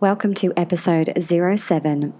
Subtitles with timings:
[0.00, 2.14] Welcome to episode 07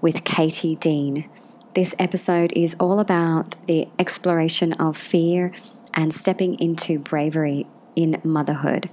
[0.00, 1.28] with Katie Dean.
[1.74, 5.52] This episode is all about the exploration of fear
[5.92, 8.88] and stepping into bravery in motherhood.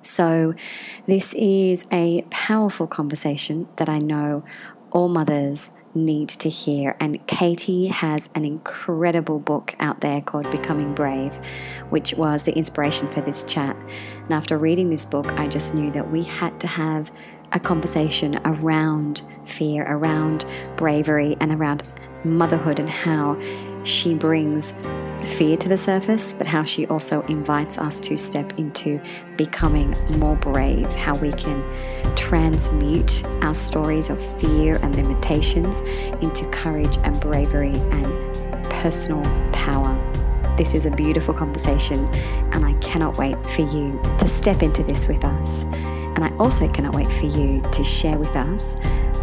[0.00, 0.54] So,
[1.06, 4.42] this is a powerful conversation that I know
[4.90, 6.96] all mothers need to hear.
[7.00, 11.34] And Katie has an incredible book out there called Becoming Brave,
[11.90, 13.76] which was the inspiration for this chat.
[14.24, 17.10] And after reading this book, I just knew that we had to have
[17.52, 20.44] a conversation around fear, around
[20.76, 21.88] bravery, and around
[22.24, 23.40] motherhood and how
[23.84, 24.74] she brings
[25.26, 29.00] fear to the surface, but how she also invites us to step into
[29.36, 31.62] becoming more brave, how we can
[32.14, 35.80] transmute our stories of fear and limitations
[36.22, 38.34] into courage and bravery and
[38.70, 39.22] personal
[39.52, 39.94] power.
[40.56, 42.06] This is a beautiful conversation,
[42.52, 45.64] and I cannot wait for you to step into this with us.
[45.64, 48.74] And I also cannot wait for you to share with us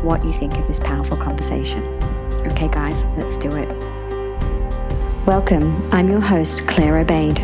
[0.04, 1.84] what you think of this powerful conversation.
[2.46, 4.03] Okay, guys, let's do it.
[5.26, 7.40] Welcome, I'm your host, Claire Obaid.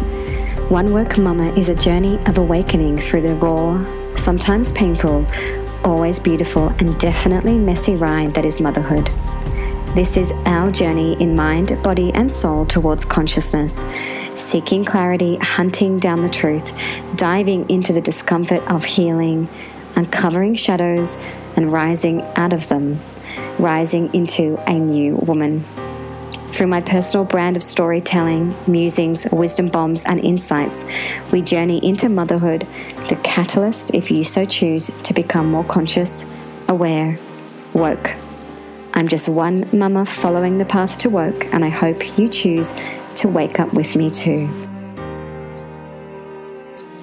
[0.69, 3.81] One Woke Mama is a journey of awakening through the raw,
[4.15, 5.25] sometimes painful,
[5.85, 9.05] always beautiful, and definitely messy ride that is motherhood.
[9.95, 13.85] This is our journey in mind, body, and soul towards consciousness,
[14.35, 16.73] seeking clarity, hunting down the truth,
[17.15, 19.47] diving into the discomfort of healing,
[19.95, 21.17] uncovering shadows,
[21.55, 22.99] and rising out of them,
[23.57, 25.63] rising into a new woman.
[26.49, 30.83] Through my personal brand of storytelling, musings, wisdom bombs, and insights,
[31.31, 32.67] we journey into motherhood,
[33.07, 36.25] the catalyst, if you so choose, to become more conscious,
[36.67, 37.15] aware,
[37.73, 38.15] woke.
[38.93, 42.73] I'm just one mama following the path to woke, and I hope you choose
[43.15, 44.49] to wake up with me too.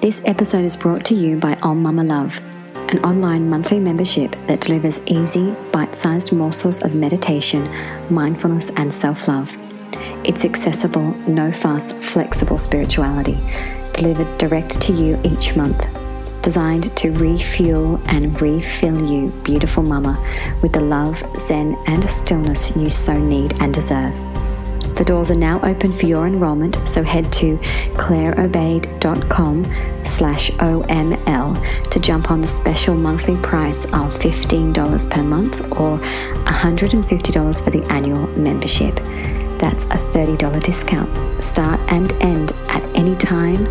[0.01, 2.41] This episode is brought to you by All Mama Love
[2.89, 7.69] an online monthly membership that delivers easy, bite sized morsels of meditation,
[8.09, 9.55] mindfulness, and self love.
[10.23, 13.37] It's accessible, no fuss, flexible spirituality,
[13.93, 15.87] delivered direct to you each month.
[16.41, 20.15] Designed to refuel and refill you, beautiful mama,
[20.61, 24.36] with the love, zen, and stillness you so need and deserve.
[24.97, 27.57] The doors are now open for your enrollment, so head to
[27.97, 29.65] claireobaid.com
[30.03, 37.63] slash OML to jump on the special monthly price of $15 per month or $150
[37.63, 38.95] for the annual membership.
[39.59, 41.43] That's a $30 discount.
[41.43, 43.67] Start and end at any time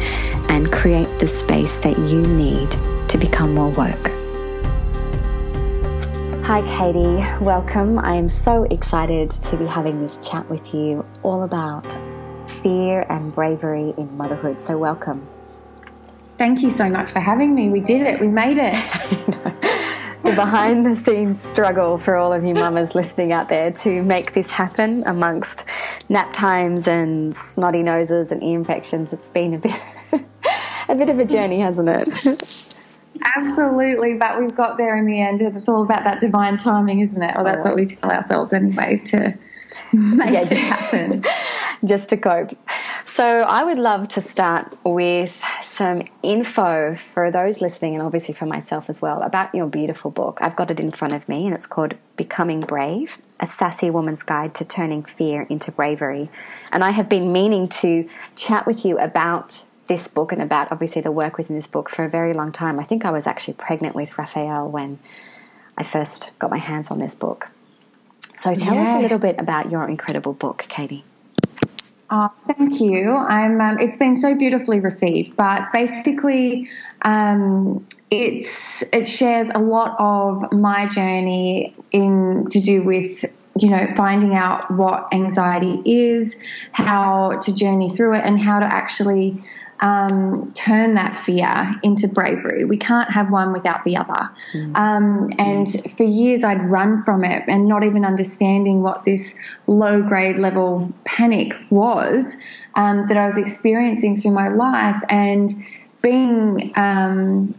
[0.48, 2.70] and create the space that you need
[3.08, 4.25] to become more woke.
[6.46, 7.44] Hi, Katie.
[7.44, 7.98] Welcome.
[7.98, 11.84] I am so excited to be having this chat with you all about
[12.62, 14.62] fear and bravery in motherhood.
[14.62, 15.26] So, welcome.
[16.38, 17.68] Thank you so much for having me.
[17.70, 18.74] We did it, we made it.
[20.22, 24.32] the behind the scenes struggle for all of you mamas listening out there to make
[24.32, 25.64] this happen amongst
[26.08, 29.12] nap times and snotty noses and ear infections.
[29.12, 29.82] It's been a bit.
[30.88, 32.62] a bit of a journey, hasn't it?
[33.24, 37.00] Absolutely, but we've got there in the end, and it's all about that divine timing,
[37.00, 37.36] isn't it?
[37.36, 39.36] Or that's what we tell ourselves anyway to
[39.92, 41.24] make yeah, it happen.
[41.84, 42.56] Just to cope.
[43.04, 48.46] So, I would love to start with some info for those listening, and obviously for
[48.46, 50.38] myself as well, about your beautiful book.
[50.40, 54.22] I've got it in front of me, and it's called Becoming Brave A Sassy Woman's
[54.22, 56.30] Guide to Turning Fear into Bravery.
[56.72, 61.02] And I have been meaning to chat with you about this book and about obviously
[61.02, 62.78] the work within this book for a very long time.
[62.80, 64.98] I think I was actually pregnant with Raphael when
[65.76, 67.48] I first got my hands on this book.
[68.36, 68.82] So tell yeah.
[68.82, 71.04] us a little bit about your incredible book, Katie.
[72.08, 73.16] Oh, thank you.
[73.16, 73.60] I'm.
[73.60, 76.68] Um, it's been so beautifully received, but basically,
[77.02, 83.24] um, it's it shares a lot of my journey in to do with
[83.58, 86.36] you know finding out what anxiety is,
[86.70, 89.42] how to journey through it, and how to actually
[89.80, 92.64] um, turn that fear into bravery.
[92.64, 94.30] We can't have one without the other.
[94.52, 94.76] Mm.
[94.76, 95.96] Um, and mm.
[95.96, 99.34] for years, I'd run from it and not even understanding what this
[99.66, 102.36] low grade level panic was
[102.74, 105.02] um, that I was experiencing through my life.
[105.08, 105.52] And
[106.02, 107.54] being um,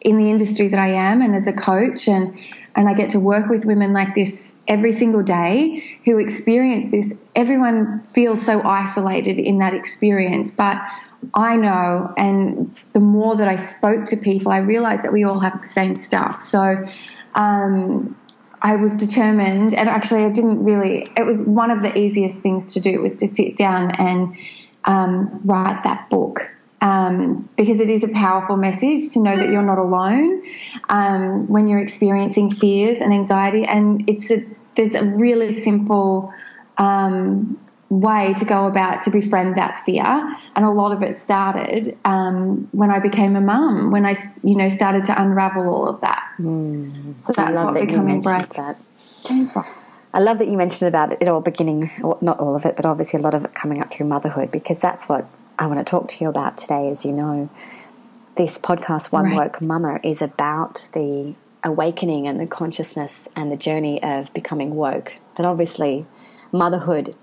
[0.00, 2.38] in the industry that I am, and as a coach, and
[2.74, 7.14] and I get to work with women like this every single day who experience this.
[7.34, 10.80] Everyone feels so isolated in that experience, but
[11.34, 15.40] I know, and the more that I spoke to people, I realized that we all
[15.40, 16.40] have the same stuff.
[16.40, 16.84] So
[17.34, 18.16] um,
[18.62, 22.74] I was determined, and actually, I didn't really, it was one of the easiest things
[22.74, 24.36] to do was to sit down and
[24.84, 26.50] um, write that book.
[26.80, 30.42] um, because it is a powerful message to know that you're not alone
[30.88, 33.64] um, when you're experiencing fears and anxiety.
[33.64, 34.44] And it's a,
[34.76, 36.32] there's a really simple
[36.76, 37.58] um,
[37.90, 40.04] way to go about to befriend that fear.
[40.04, 44.56] And a lot of it started um, when I became a mum, when I, you
[44.56, 46.22] know, started to unravel all of that.
[46.38, 48.78] Mm, so that's what that becoming brave that.
[50.14, 51.90] I love that you mentioned about it all beginning,
[52.20, 54.80] not all of it, but obviously a lot of it coming up through motherhood, because
[54.80, 56.88] that's what I want to talk to you about today.
[56.88, 57.50] As you know,
[58.36, 59.36] this podcast, One right.
[59.36, 61.34] Woke Mama, is about the
[61.64, 65.16] awakening and the consciousness and the journey of becoming woke.
[65.36, 66.06] That obviously
[66.52, 67.14] motherhood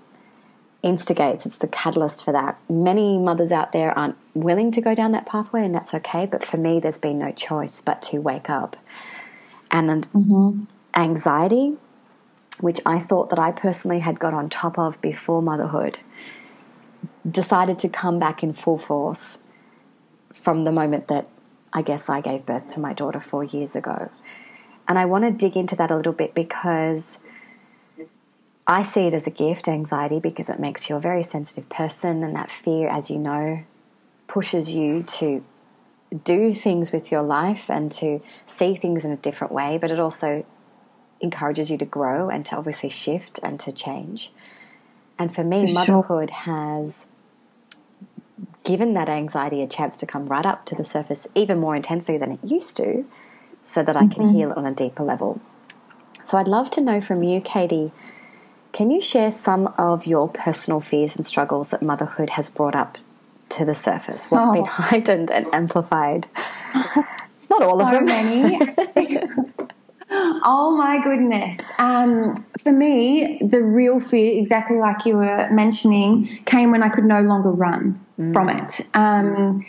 [0.86, 2.58] instigates, it's the catalyst for that.
[2.70, 6.26] Many mothers out there aren't willing to go down that pathway, and that's okay.
[6.26, 8.76] But for me, there's been no choice but to wake up.
[9.70, 10.64] And mm-hmm.
[10.94, 11.76] anxiety
[12.60, 15.98] which I thought that I personally had got on top of before motherhood,
[17.28, 19.38] decided to come back in full force
[20.32, 21.28] from the moment that
[21.72, 24.10] I guess I gave birth to my daughter four years ago.
[24.88, 27.18] And I want to dig into that a little bit because
[28.66, 32.24] I see it as a gift, anxiety, because it makes you a very sensitive person,
[32.24, 33.62] and that fear, as you know,
[34.26, 35.44] pushes you to
[36.24, 40.00] do things with your life and to see things in a different way, but it
[40.00, 40.44] also
[41.20, 44.30] encourages you to grow and to obviously shift and to change.
[45.18, 46.38] And for me, for motherhood sure.
[46.38, 47.06] has
[48.64, 52.18] given that anxiety a chance to come right up to the surface even more intensely
[52.18, 53.04] than it used to,
[53.62, 54.36] so that I can mm-hmm.
[54.36, 55.40] heal it on a deeper level.
[56.24, 57.92] So I'd love to know from you, Katie,
[58.76, 62.98] can you share some of your personal fears and struggles that motherhood has brought up
[63.48, 64.30] to the surface?
[64.30, 64.52] What's oh.
[64.52, 66.28] been heightened and amplified?
[67.48, 68.04] Not all so of them.
[68.04, 68.60] many.
[70.08, 71.58] Oh my goodness.
[71.80, 72.32] Um,
[72.62, 77.22] for me, the real fear, exactly like you were mentioning, came when I could no
[77.22, 78.32] longer run mm.
[78.32, 78.82] from it.
[78.94, 79.66] Um,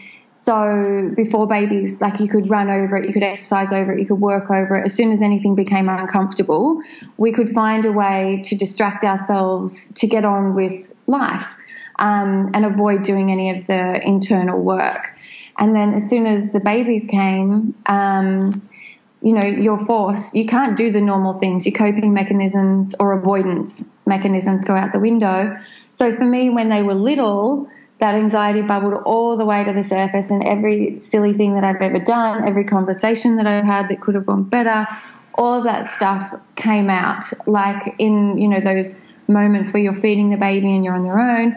[0.47, 4.05] so before babies, like you could run over it, you could exercise over it, you
[4.05, 4.85] could work over it.
[4.85, 6.81] As soon as anything became uncomfortable,
[7.17, 11.57] we could find a way to distract ourselves to get on with life
[11.99, 15.11] um, and avoid doing any of the internal work.
[15.57, 18.61] And then as soon as the babies came, um,
[19.21, 21.65] you know, you're forced, you can't do the normal things.
[21.65, 25.57] Your coping mechanisms or avoidance mechanisms go out the window.
[25.91, 27.67] So for me, when they were little,
[27.99, 31.81] that anxiety bubbled all the way to the surface, and every silly thing that I've
[31.81, 34.87] ever done, every conversation that I've had that could have gone better,
[35.33, 37.25] all of that stuff came out.
[37.47, 38.97] Like in, you know, those
[39.27, 41.55] moments where you're feeding the baby and you're on your own.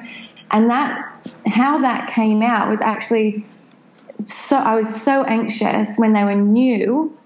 [0.50, 1.12] And that,
[1.46, 3.46] how that came out was actually
[4.16, 7.16] so, I was so anxious when they were new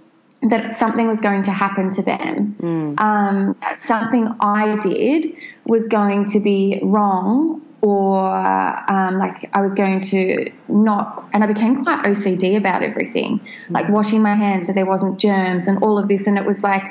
[0.43, 2.55] that something was going to happen to them.
[2.61, 3.01] Mm.
[3.01, 10.01] Um, something I did was going to be wrong, or um, like I was going
[10.01, 14.87] to not, and I became quite OCD about everything, like washing my hands so there
[14.87, 16.27] wasn't germs and all of this.
[16.27, 16.83] And it was like,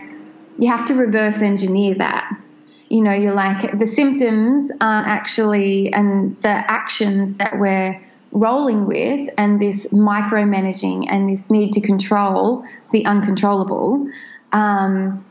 [0.60, 2.31] you have to reverse engineer that.
[2.90, 8.00] You know, you're like, the symptoms aren't actually, and the actions that we're
[8.31, 14.07] rolling with and this micromanaging and this need to control the uncontrollable
[14.51, 15.25] um,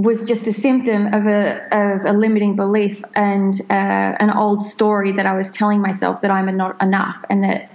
[0.00, 5.12] was just a symptom of a, of a limiting belief and uh, an old story
[5.12, 7.70] that I was telling myself that I'm not enough and that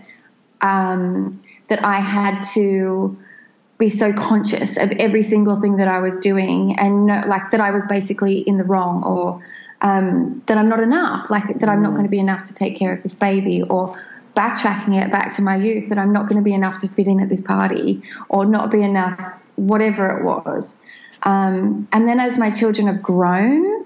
[0.61, 3.15] um, that I had to
[3.77, 7.61] be so conscious of every single thing that I was doing and know, like that
[7.61, 9.41] I was basically in the wrong or
[9.81, 11.97] um, that I'm not enough, like that I'm not mm.
[11.97, 14.01] going to be enough to take care of this baby or
[14.35, 17.07] backtracking it back to my youth that I'm not going to be enough to fit
[17.07, 20.75] in at this party or not be enough, whatever it was.
[21.25, 23.85] Um, and then as my children have grown,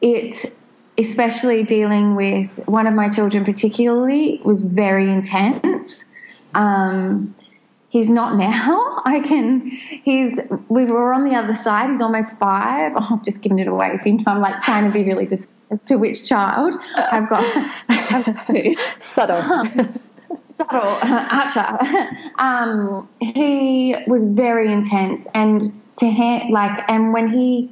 [0.00, 0.52] it,
[0.98, 6.04] especially dealing with one of my children particularly, was very intense.
[6.54, 7.34] Um,
[7.88, 9.00] he's not now.
[9.04, 9.60] I can.
[9.70, 10.40] He's.
[10.68, 11.90] We were on the other side.
[11.90, 12.92] He's almost five.
[12.96, 13.92] Oh, I've just given it away.
[13.94, 17.28] If you know, I'm like trying to be really just as to which child I've
[17.28, 17.44] got.
[17.88, 18.74] I've got two.
[18.98, 19.42] Subtle.
[20.62, 20.98] Um, subtle.
[21.02, 21.78] Archer.
[22.38, 27.70] Um, he was very intense, and to him, like, and when he,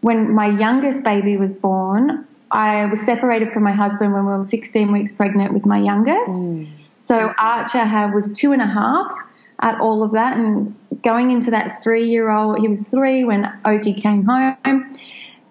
[0.00, 4.42] when my youngest baby was born, I was separated from my husband when we were
[4.42, 6.48] 16 weeks pregnant with my youngest.
[6.48, 6.68] Mm.
[6.98, 9.12] So Archer had, was two and a half
[9.60, 10.36] at all of that.
[10.36, 14.92] And going into that three year old, he was three when Oki came home,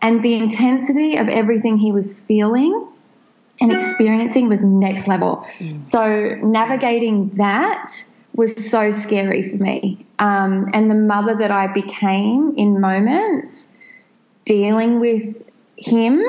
[0.01, 2.87] and the intensity of everything he was feeling
[3.61, 5.37] and experiencing was next level.
[5.59, 5.85] Mm.
[5.85, 7.91] So navigating that
[8.35, 10.04] was so scary for me.
[10.17, 13.67] Um, and the mother that I became in moments,
[14.45, 16.23] dealing with him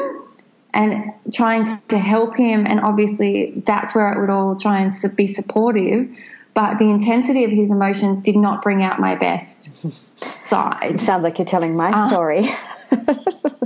[0.75, 2.67] and trying to help him.
[2.67, 6.09] And obviously, that's where I would all try and be supportive.
[6.55, 9.73] But the intensity of his emotions did not bring out my best
[10.39, 10.93] side.
[10.95, 12.49] It sounds like you're telling my uh, story.
[12.49, 12.76] I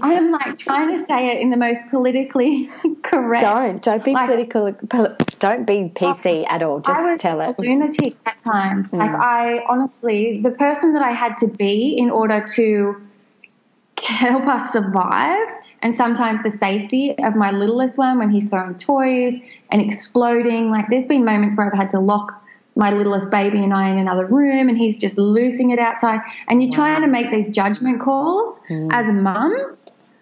[0.02, 2.70] am like trying to say it in the most politically
[3.02, 3.42] correct.
[3.42, 4.74] Don't don't be like, political.
[5.38, 6.80] Don't be PC at all.
[6.80, 7.58] Just tell it.
[7.58, 8.92] lunatic at times.
[8.92, 8.98] Mm.
[8.98, 13.00] Like I honestly, the person that I had to be in order to
[14.02, 15.48] help us survive,
[15.82, 19.38] and sometimes the safety of my littlest one when he's throwing toys
[19.70, 20.70] and exploding.
[20.70, 22.39] Like there's been moments where I've had to lock
[22.76, 26.20] my littlest baby and I in another room and he's just losing it outside.
[26.48, 26.76] And you're wow.
[26.76, 28.88] trying to make these judgment calls mm.
[28.92, 29.76] as a mum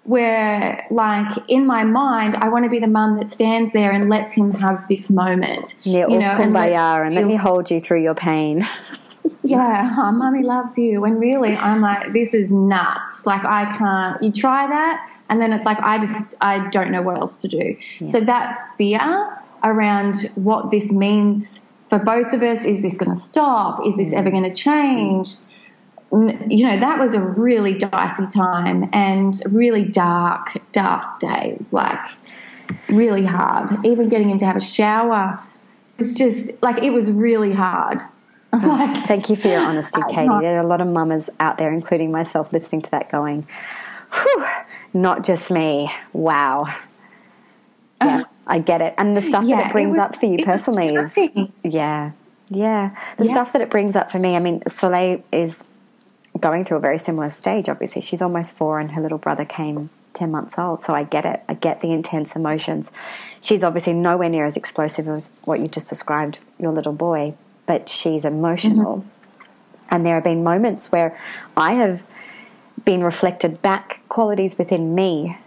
[0.05, 4.09] where like in my mind I want to be the mum that stands there and
[4.09, 5.75] lets him have this moment.
[5.83, 8.67] Yeah, you know, and, and let me hold you through your pain.
[9.43, 11.05] yeah, oh, mommy loves you.
[11.05, 13.27] And really, I'm like, this is nuts.
[13.27, 14.23] Like, I can't.
[14.23, 17.49] You try that, and then it's like, I just, I don't know what else to
[17.49, 17.77] do.
[17.99, 18.11] Yeah.
[18.11, 23.21] So that fear around what this means for both of us is this going to
[23.21, 23.85] stop?
[23.85, 24.33] Is this ever mm.
[24.33, 25.37] going to change?
[26.11, 32.01] You know, that was a really dicey time and really dark, dark days, like
[32.89, 33.71] really hard.
[33.85, 35.37] Even getting in to have a shower
[35.99, 38.01] was just like it was really hard.
[38.51, 38.65] Mm.
[38.65, 40.27] like, Thank you for your honesty, Katie.
[40.41, 43.47] There are a lot of mamas out there, including myself, listening to that going,
[44.11, 44.47] Whew,
[44.95, 45.93] not just me.
[46.15, 46.75] Wow.
[48.03, 48.23] Yeah.
[48.49, 48.95] I get it.
[48.99, 51.17] And the stuff yeah, that it brings was, up for you personally is
[51.63, 52.13] yeah,
[52.49, 52.97] yeah.
[53.19, 53.33] The yeah.
[53.33, 54.35] stuff that it brings up for me.
[54.37, 55.65] I mean, Soleil is
[56.41, 57.69] going through a very similar stage.
[57.69, 60.83] Obviously, she's almost four, and her little brother came ten months old.
[60.83, 61.43] So I get it.
[61.49, 62.91] I get the intense emotions.
[63.41, 67.35] She's obviously nowhere near as explosive as what you just described, your little boy,
[67.67, 68.99] but she's emotional.
[68.99, 69.09] Mm-hmm.
[69.91, 71.17] And there have been moments where
[71.57, 72.07] I have
[72.85, 75.39] been reflected back qualities within me,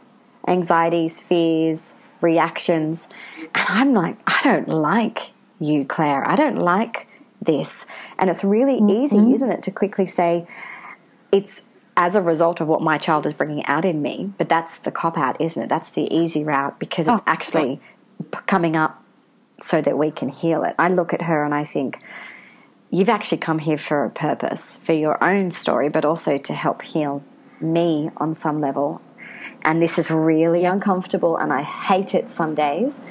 [0.47, 3.07] anxieties, fears, reactions.
[3.55, 6.27] And I'm like, I don't like you, Claire.
[6.27, 7.07] I don't like
[7.41, 7.85] this.
[8.17, 9.03] And it's really mm-hmm.
[9.03, 10.47] easy, isn't it, to quickly say,
[11.31, 11.63] it's
[11.97, 14.33] as a result of what my child is bringing out in me.
[14.37, 15.69] But that's the cop out, isn't it?
[15.69, 17.81] That's the easy route because it's oh, actually
[18.47, 19.03] coming up
[19.61, 20.75] so that we can heal it.
[20.79, 21.99] I look at her and I think,
[22.91, 26.81] you've actually come here for a purpose, for your own story, but also to help
[26.81, 27.23] heal
[27.59, 29.01] me on some level
[29.61, 33.01] and this is really uncomfortable and I hate it some days.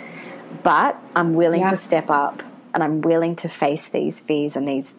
[0.62, 1.70] But I'm willing yeah.
[1.70, 2.42] to step up
[2.74, 4.94] and I'm willing to face these fears and these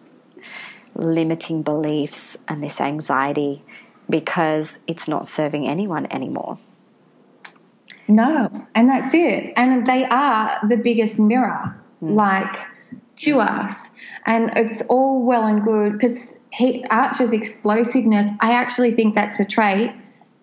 [0.96, 3.62] limiting beliefs and this anxiety
[4.10, 6.60] because it's not serving anyone anymore.
[8.08, 9.54] No, and that's it.
[9.56, 12.16] And they are the biggest mirror, mm.
[12.16, 12.58] like
[13.18, 13.90] to us.
[14.26, 16.40] And it's all well and good because
[16.90, 19.92] Archer's explosiveness, I actually think that's a trait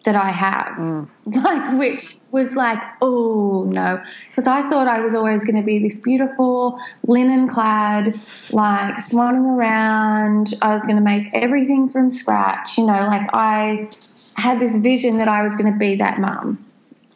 [0.05, 1.09] that I have, mm.
[1.27, 4.01] like which was like, oh no,
[4.31, 8.07] because I thought I was always going to be this beautiful linen clad,
[8.53, 10.55] like swanning around.
[10.63, 13.91] I was going to make everything from scratch, you know, like I
[14.37, 16.65] had this vision that I was going to be that mum,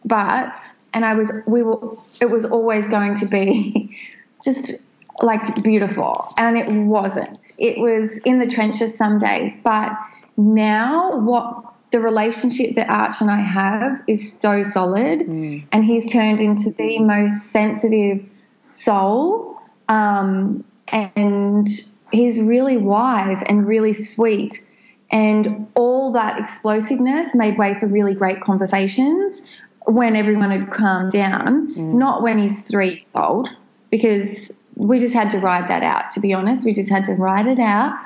[0.05, 0.55] but
[0.93, 3.97] and I was we were it was always going to be
[4.45, 4.73] just
[5.21, 7.39] like beautiful, and it wasn't.
[7.59, 9.93] It was in the trenches some days, but
[10.37, 15.65] now what the relationship that Arch and I have is so solid, mm.
[15.71, 18.25] and he's turned into the most sensitive
[18.67, 19.59] soul.
[19.89, 21.69] Um, and
[22.11, 24.65] he's really wise and really sweet.
[25.11, 29.43] And all that explosiveness made way for really great conversations
[29.87, 31.95] when everyone had calmed down, mm.
[31.95, 33.55] not when he's three years old,
[33.91, 36.65] because we just had to ride that out, to be honest.
[36.65, 37.99] We just had to ride it out.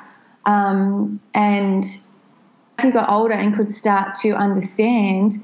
[0.45, 1.85] Um, and
[2.83, 5.35] he got older and could start to understand,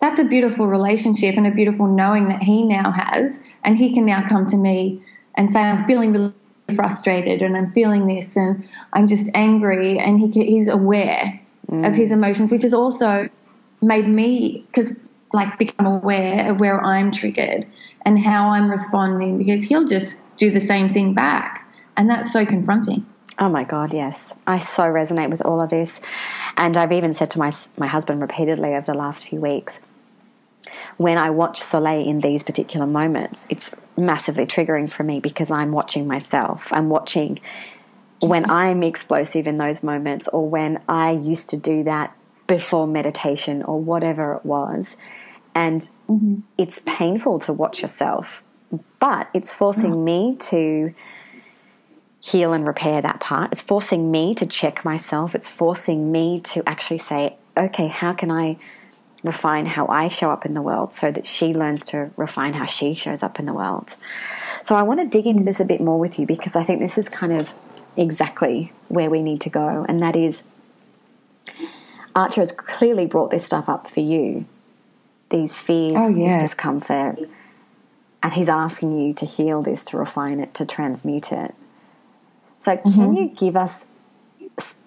[0.00, 3.40] that's a beautiful relationship and a beautiful knowing that he now has.
[3.62, 5.02] And he can now come to me
[5.34, 6.32] and say, I'm feeling really
[6.74, 9.98] frustrated and I'm feeling this and I'm just angry.
[9.98, 11.86] And he, he's aware mm.
[11.86, 13.28] of his emotions, which has also
[13.82, 14.98] made me, because
[15.32, 17.66] like become aware of where I'm triggered
[18.04, 21.68] and how I'm responding because he'll just do the same thing back.
[21.96, 23.06] And that's so confronting.
[23.40, 24.38] Oh my God, yes.
[24.46, 26.00] I so resonate with all of this.
[26.56, 29.80] And I've even said to my, my husband repeatedly over the last few weeks
[30.96, 35.72] when I watch Soleil in these particular moments, it's massively triggering for me because I'm
[35.72, 36.68] watching myself.
[36.72, 37.40] I'm watching
[38.20, 42.16] when I'm explosive in those moments or when I used to do that
[42.46, 44.96] before meditation or whatever it was.
[45.54, 46.40] And mm-hmm.
[46.58, 48.42] it's painful to watch yourself,
[48.98, 50.04] but it's forcing mm-hmm.
[50.04, 50.94] me to
[52.20, 53.52] heal and repair that part.
[53.52, 55.34] It's forcing me to check myself.
[55.34, 58.58] It's forcing me to actually say, okay, how can I
[59.22, 62.66] refine how I show up in the world so that she learns to refine how
[62.66, 63.96] she shows up in the world.
[64.62, 66.80] So I want to dig into this a bit more with you because I think
[66.80, 67.52] this is kind of
[67.96, 70.44] exactly where we need to go, and that is
[72.14, 74.46] Archer has clearly brought this stuff up for you
[75.30, 76.38] these fears, Oh, yeah.
[76.38, 77.18] this discomfort,
[78.20, 81.54] and he's asking you to heal this, to refine it, to transmute it.
[82.60, 83.12] So, can mm-hmm.
[83.14, 83.86] you give us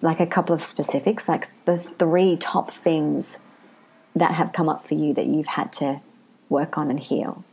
[0.00, 3.40] like a couple of specifics, like the three top things
[4.14, 6.00] that have come up for you that you've had to
[6.48, 7.44] work on and heal?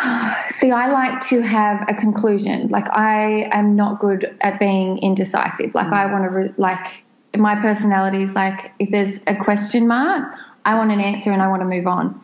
[0.48, 2.68] See, I like to have a conclusion.
[2.68, 5.74] Like I am not good at being indecisive.
[5.74, 6.12] Like I mm.
[6.12, 7.04] want to, re- like
[7.36, 11.48] my personality is like if there's a question mark, I want an answer and I
[11.48, 12.18] want to move on.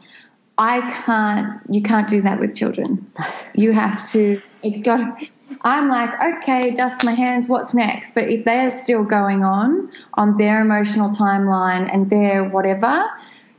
[0.59, 1.61] I can't.
[1.69, 3.11] You can't do that with children.
[3.55, 4.41] You have to.
[4.63, 5.23] It's got.
[5.62, 7.49] I'm like, okay, dust my hands.
[7.49, 8.14] What's next?
[8.14, 13.04] But if they're still going on on their emotional timeline and their whatever,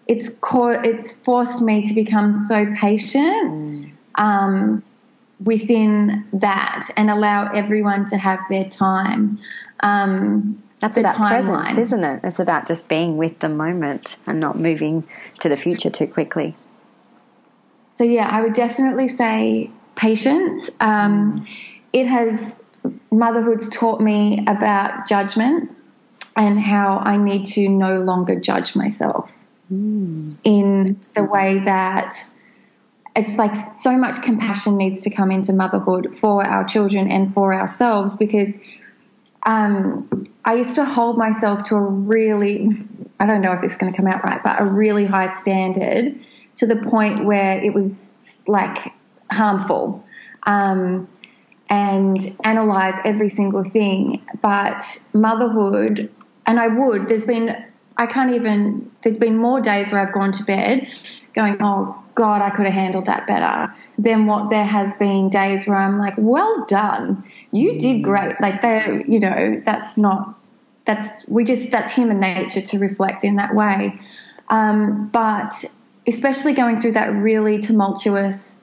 [0.08, 4.84] it's co- it's forced me to become so patient um,
[5.44, 9.40] within that and allow everyone to have their time.
[9.82, 12.22] Um, That's the about presence, isn't it?
[12.24, 15.06] It's about just being with the moment and not moving
[15.40, 16.56] to the future too quickly.
[17.98, 20.70] So yeah, I would definitely say patience.
[20.80, 21.46] Um,
[21.94, 22.62] it has
[23.12, 25.72] motherhood's taught me about judgment
[26.36, 29.38] and how I need to no longer judge myself
[30.44, 32.16] in the way that
[33.16, 37.54] it's like so much compassion needs to come into motherhood for our children and for
[37.54, 38.54] ourselves because
[39.46, 42.68] um, I used to hold myself to a really,
[43.20, 45.34] I don't know if this is going to come out right, but a really high
[45.34, 46.20] standard
[46.56, 48.94] to the point where it was like
[49.32, 50.04] harmful.
[50.44, 51.08] Um,
[51.74, 54.22] and analyze every single thing.
[54.42, 56.12] But motherhood,
[56.46, 57.66] and I would, there's been,
[57.98, 60.88] I can't even, there's been more days where I've gone to bed
[61.34, 65.66] going, oh, God, I could have handled that better than what there has been days
[65.66, 67.24] where I'm like, well done.
[67.52, 68.40] You did great.
[68.40, 70.38] Like, they, you know, that's not,
[70.86, 73.96] that's, we just, that's human nature to reflect in that way.
[74.50, 75.66] Um, but
[76.06, 78.60] especially going through that really tumultuous,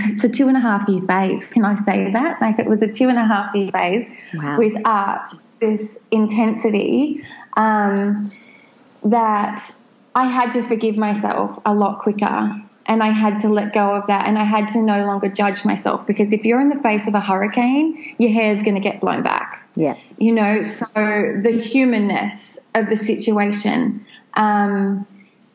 [0.10, 1.48] it's a two and a half year phase.
[1.48, 2.40] Can I say that?
[2.40, 4.58] Like, it was a two and a half year phase Wow.
[4.58, 5.30] with Arch,
[5.60, 7.24] this intensity.
[7.56, 8.30] Um,
[9.04, 9.60] that
[10.14, 14.06] I had to forgive myself a lot quicker and I had to let go of
[14.08, 17.08] that and I had to no longer judge myself because if you're in the face
[17.08, 19.66] of a hurricane, your hair is going to get blown back.
[19.74, 19.96] Yeah.
[20.18, 24.06] You know, so the humanness of the situation.
[24.34, 25.06] Um,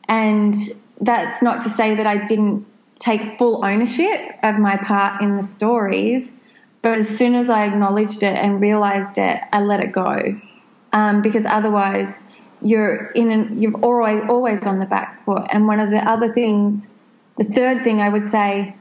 [0.08, 0.54] and
[1.00, 2.66] that's not to say that I didn't
[3.00, 6.32] take full ownership of my part in the stories,
[6.82, 10.40] but as soon as I acknowledged it and realized it, I let it go.
[10.92, 12.20] Um, because otherwise,
[12.62, 15.46] you're in an, you're always always on the back foot.
[15.50, 16.88] And one of the other things,
[17.38, 18.76] the third thing I would say,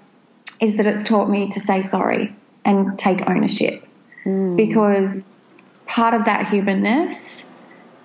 [0.60, 3.88] is that it's taught me to say sorry and take ownership,
[4.58, 5.26] because
[5.86, 7.46] part of that humanness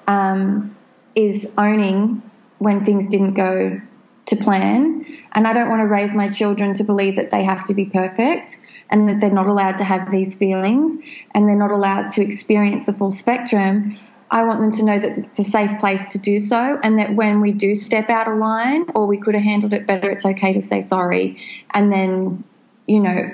[0.06, 0.76] um,
[1.14, 2.22] is owning
[2.58, 3.80] when things didn't go
[4.26, 5.04] to plan.
[5.32, 7.86] And I don't want to raise my children to believe that they have to be
[7.86, 8.58] perfect
[8.90, 10.96] and that they're not allowed to have these feelings
[11.34, 13.96] and they're not allowed to experience the full spectrum.
[14.30, 17.14] I want them to know that it's a safe place to do so and that
[17.14, 20.24] when we do step out of line or we could have handled it better, it's
[20.24, 21.38] okay to say sorry
[21.72, 22.44] and then,
[22.86, 23.32] you know,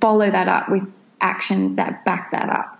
[0.00, 2.78] follow that up with actions that back that up.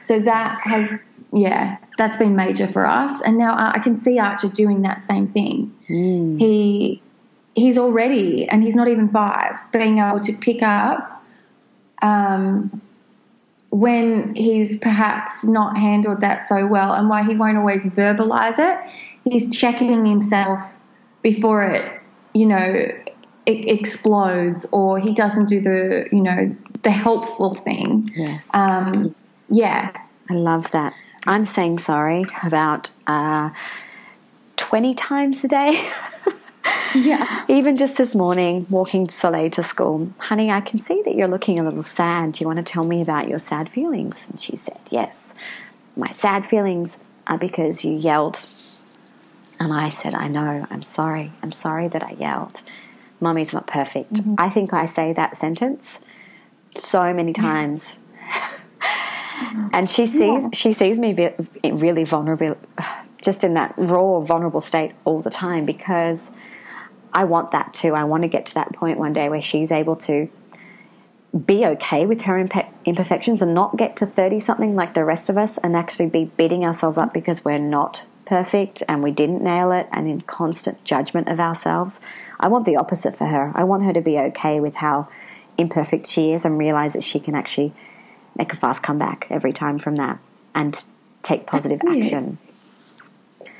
[0.00, 1.00] So that has,
[1.32, 3.20] yeah, that's been major for us.
[3.22, 5.74] And now I can see Archer doing that same thing.
[6.38, 7.02] He
[7.54, 11.24] he's already, and he's not even five, being able to pick up
[12.00, 12.80] um,
[13.70, 18.90] when he's perhaps not handled that so well, and why he won't always verbalize it.
[19.24, 20.78] He's checking himself
[21.22, 22.00] before it,
[22.34, 22.90] you know,
[23.46, 28.10] it explodes, or he doesn't do the, you know, the helpful thing.
[28.14, 28.48] Yes.
[28.52, 29.14] Um,
[29.48, 29.92] yeah.
[30.28, 30.94] I love that.
[31.26, 33.50] I'm saying sorry about uh,
[34.56, 35.92] 20 times a day.
[36.94, 37.44] Yeah.
[37.48, 41.58] Even just this morning, walking Soleil to school, honey, I can see that you're looking
[41.58, 42.32] a little sad.
[42.32, 44.26] Do you want to tell me about your sad feelings?
[44.28, 45.34] And she said, Yes.
[45.96, 48.38] My sad feelings are because you yelled.
[49.58, 51.32] And I said, I know, I'm sorry.
[51.42, 52.62] I'm sorry that I yelled.
[53.20, 54.20] Mummy's not perfect.
[54.38, 56.00] I think I say that sentence
[56.74, 57.96] so many times.
[59.72, 62.56] and she sees she sees me really vulnerable
[63.20, 66.30] just in that raw vulnerable state all the time because
[67.12, 67.94] I want that too.
[67.94, 70.28] I want to get to that point one day where she's able to
[71.46, 75.30] be okay with her impe- imperfections and not get to 30 something like the rest
[75.30, 79.42] of us and actually be beating ourselves up because we're not perfect and we didn't
[79.42, 82.00] nail it and in constant judgment of ourselves.
[82.38, 83.52] I want the opposite for her.
[83.54, 85.08] I want her to be okay with how
[85.56, 87.72] imperfect she is and realize that she can actually
[88.36, 90.18] make a fast comeback every time from that
[90.54, 90.84] and
[91.22, 92.38] take positive action.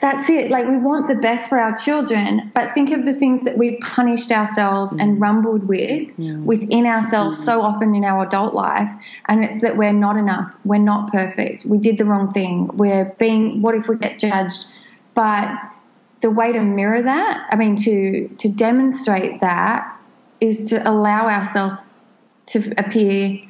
[0.00, 0.50] That's it.
[0.50, 3.78] Like we want the best for our children, but think of the things that we've
[3.78, 5.00] punished ourselves mm.
[5.00, 6.36] and rumbled with yeah.
[6.38, 7.44] within ourselves mm.
[7.44, 8.90] so often in our adult life.
[9.28, 10.52] And it's that we're not enough.
[10.64, 11.64] We're not perfect.
[11.66, 12.68] We did the wrong thing.
[12.76, 14.66] We're being, what if we get judged?
[15.14, 15.56] But
[16.20, 20.00] the way to mirror that, I mean, to, to demonstrate that
[20.40, 21.80] is to allow ourselves
[22.46, 23.40] to appear,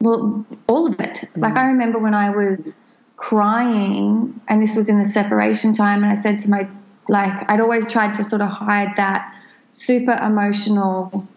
[0.00, 1.28] well, all of it.
[1.34, 1.42] Mm.
[1.42, 2.76] Like I remember when I was
[3.16, 6.68] crying, and this was in the separation time, and I said to my,
[7.08, 9.36] like, I'd always tried to sort of hide that
[9.72, 11.28] super emotional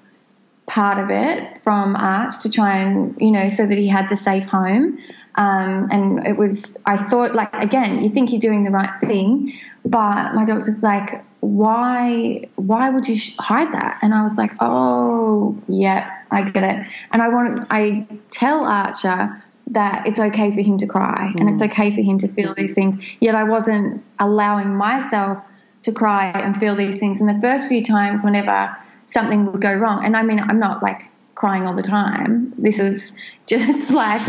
[0.66, 4.16] part of it from Arch to try and, you know, so that he had the
[4.16, 4.98] safe home.
[5.36, 9.52] Um, and it was, I thought, like, again, you think you're doing the right thing,
[9.84, 14.00] but my doctor's like, why, why would you hide that?
[14.02, 16.92] And I was like, oh, yeah, I get it.
[17.12, 21.40] And I want, I tell Archer, that it's okay for him to cry mm.
[21.40, 21.72] and it's mm.
[21.72, 23.16] okay for him to feel these things.
[23.20, 25.44] Yet I wasn't allowing myself
[25.84, 27.20] to cry and feel these things.
[27.20, 28.76] And the first few times, whenever
[29.08, 32.54] something would go wrong, and I mean, I'm not like crying all the time.
[32.58, 33.14] This is
[33.48, 34.22] just like,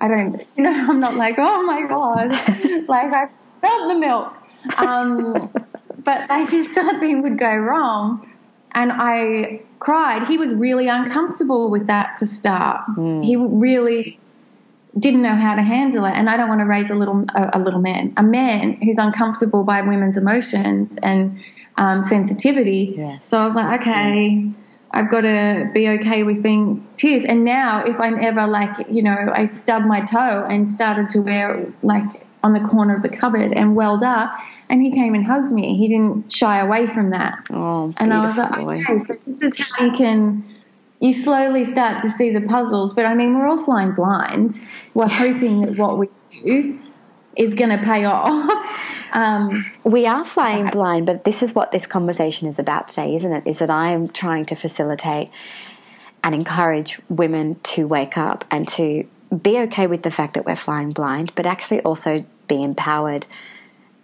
[0.00, 2.30] I don't, you know, I'm not like, oh my God,
[2.88, 3.28] like I
[3.60, 4.34] felt the milk.
[4.76, 5.34] Um,
[6.04, 8.28] but like if something would go wrong
[8.72, 12.84] and I cried, he was really uncomfortable with that to start.
[12.96, 13.24] Mm.
[13.24, 14.18] He really
[14.98, 17.50] didn't know how to handle it and i don't want to raise a little a,
[17.54, 21.38] a little man a man who's uncomfortable by women's emotions and
[21.76, 23.28] um, sensitivity yes.
[23.28, 24.50] so i was like okay
[24.90, 29.02] i've got to be okay with being tears and now if i'm ever like you
[29.02, 33.08] know i stubbed my toe and started to wear like on the corner of the
[33.08, 34.34] cupboard and welled up
[34.68, 38.26] and he came and hugged me he didn't shy away from that oh, and i
[38.26, 40.44] was like okay so this is how you can
[41.00, 42.94] you slowly start to see the puzzles.
[42.94, 44.60] But I mean, we're all flying blind.
[44.94, 46.08] We're hoping that what we
[46.44, 46.78] do
[47.36, 48.50] is going to pay off.
[49.10, 53.32] Um, we are flying blind, but this is what this conversation is about today, isn't
[53.32, 53.46] it?
[53.46, 55.30] Is that I am trying to facilitate
[56.22, 59.08] and encourage women to wake up and to
[59.42, 63.26] be okay with the fact that we're flying blind, but actually also be empowered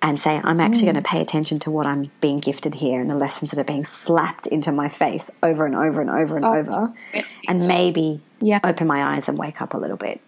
[0.04, 0.92] and say, I'm actually mm.
[0.92, 3.64] going to pay attention to what I'm being gifted here and the lessons that are
[3.64, 6.94] being slapped into my face over and over and over and oh, over,
[7.48, 8.60] and maybe yeah.
[8.62, 10.20] open my eyes and wake up a little bit.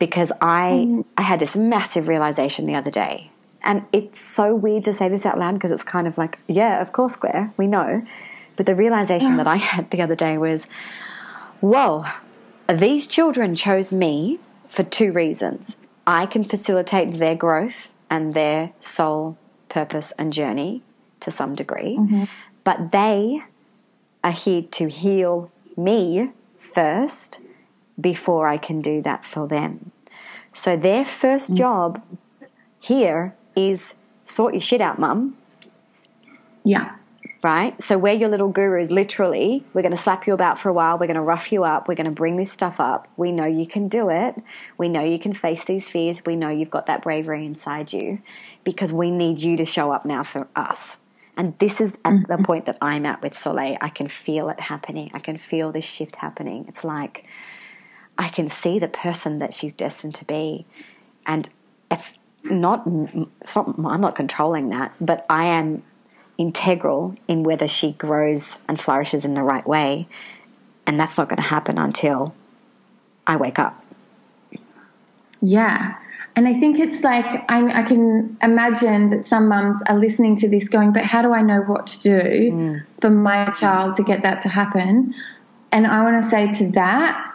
[0.00, 1.04] Because I, mm.
[1.16, 3.30] I had this massive realization the other day.
[3.62, 6.80] And it's so weird to say this out loud because it's kind of like, yeah,
[6.80, 8.04] of course, Claire, we know.
[8.56, 10.66] But the realization that I had the other day was,
[11.60, 12.06] whoa,
[12.72, 15.76] these children chose me for two reasons.
[16.06, 19.36] I can facilitate their growth and their soul
[19.68, 20.82] purpose and journey
[21.20, 21.96] to some degree.
[21.96, 22.24] Mm-hmm.
[22.64, 23.42] But they
[24.22, 27.40] are here to heal me first
[28.00, 29.92] before I can do that for them.
[30.52, 31.54] So their 1st mm-hmm.
[31.54, 32.02] job
[32.78, 35.36] here is sort your shit out, mum.
[36.64, 36.96] Yeah
[37.42, 37.80] right?
[37.82, 39.64] So we're your little gurus, literally.
[39.72, 40.98] We're going to slap you about for a while.
[40.98, 41.88] We're going to rough you up.
[41.88, 43.08] We're going to bring this stuff up.
[43.16, 44.34] We know you can do it.
[44.76, 46.24] We know you can face these fears.
[46.26, 48.20] We know you've got that bravery inside you
[48.62, 50.98] because we need you to show up now for us.
[51.36, 52.44] And this is at the mm-hmm.
[52.44, 53.78] point that I'm at with Soleil.
[53.80, 55.10] I can feel it happening.
[55.14, 56.66] I can feel this shift happening.
[56.68, 57.24] It's like
[58.18, 60.66] I can see the person that she's destined to be.
[61.26, 61.48] And
[61.90, 62.86] it's not,
[63.40, 65.82] it's not I'm not controlling that, but I am
[66.40, 70.08] integral in whether she grows and flourishes in the right way.
[70.86, 72.34] And that's not going to happen until
[73.26, 73.84] I wake up.
[75.42, 75.96] Yeah.
[76.36, 80.48] And I think it's like, I, I, can imagine that some mums are listening to
[80.48, 82.84] this going, but how do I know what to do mm.
[83.00, 85.14] for my child to get that to happen?
[85.72, 87.34] And I want to say to that,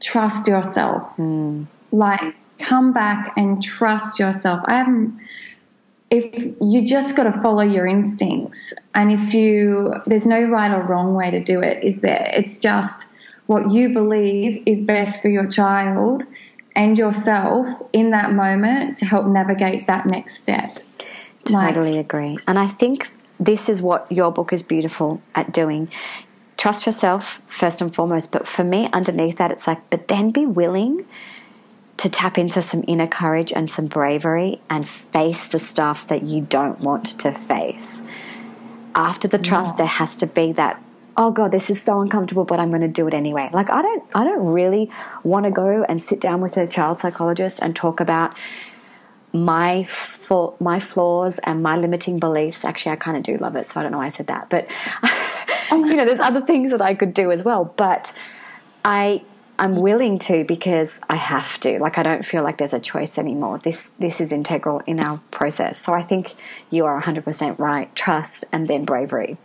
[0.00, 1.16] trust yourself.
[1.16, 1.66] Mm.
[1.90, 4.60] Like, come back and trust yourself.
[4.66, 5.18] I haven't
[6.10, 10.82] if you just got to follow your instincts and if you there's no right or
[10.82, 12.30] wrong way to do it is there?
[12.34, 13.08] It's just
[13.46, 16.22] what you believe is best for your child
[16.76, 20.78] and yourself in that moment to help navigate that next step.
[21.44, 22.38] Totally like, agree.
[22.46, 25.88] And i think this is what your book is beautiful at doing.
[26.56, 30.46] Trust yourself first and foremost but for me underneath that it's like but then be
[30.46, 31.04] willing
[31.96, 36.42] to tap into some inner courage and some bravery and face the stuff that you
[36.42, 38.02] don't want to face.
[38.94, 39.78] After the trust, yeah.
[39.78, 40.82] there has to be that
[41.16, 43.80] oh god this is so uncomfortable but i'm going to do it anyway like i
[43.80, 44.90] don't i don't really
[45.22, 48.34] want to go and sit down with a child psychologist and talk about
[49.34, 49.86] my
[50.60, 52.64] my flaws and my limiting beliefs.
[52.64, 54.48] Actually, I kind of do love it, so I don't know why I said that.
[54.48, 54.68] But
[55.72, 57.64] you know, there's other things that I could do as well.
[57.76, 58.12] But
[58.84, 59.22] I
[59.58, 61.78] I'm willing to because I have to.
[61.78, 63.58] Like I don't feel like there's a choice anymore.
[63.58, 65.78] This this is integral in our process.
[65.78, 66.34] So I think
[66.70, 67.94] you are 100% right.
[67.94, 69.36] Trust and then bravery.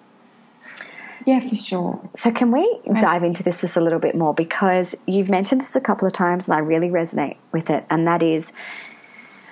[1.25, 2.09] Yeah, for sure.
[2.15, 5.75] So can we dive into this just a little bit more because you've mentioned this
[5.75, 8.51] a couple of times and I really resonate with it and that is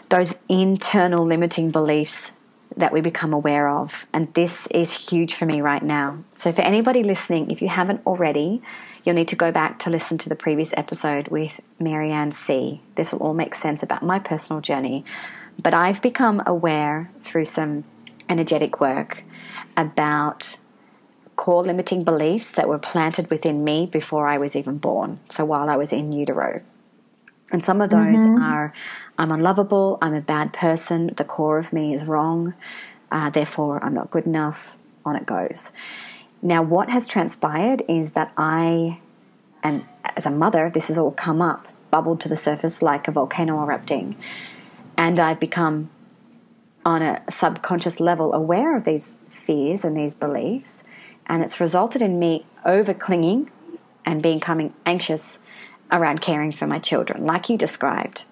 [0.10, 2.38] those internal limiting beliefs
[2.76, 4.06] that we become aware of.
[4.14, 6.24] And this is huge for me right now.
[6.32, 8.62] So, for anybody listening, if you haven't already,
[9.08, 12.82] you'll need to go back to listen to the previous episode with Marianne C.
[12.96, 15.06] This will all make sense about my personal journey.
[15.58, 17.86] But I've become aware through some
[18.28, 19.24] energetic work
[19.78, 20.58] about
[21.38, 25.22] core limiting beliefs that were planted within me before I was even born.
[25.30, 26.62] So, while I was in utero.
[27.50, 28.42] And some of those mm-hmm.
[28.42, 28.74] are
[29.18, 32.56] I'm unlovable, I'm a bad person, the core of me is wrong,
[33.10, 35.72] uh, therefore I'm not good enough, on it goes.
[36.42, 39.00] Now, what has transpired is that I,
[39.64, 43.12] and as a mother, this has all come up, bubbled to the surface like a
[43.12, 44.16] volcano erupting.
[44.98, 45.90] And I've become,
[46.86, 50.84] on a subconscious level, aware of these fears and these beliefs.
[51.26, 53.52] And it's resulted in me over clinging
[54.06, 55.40] and becoming anxious
[55.92, 58.26] around caring for my children, like you described.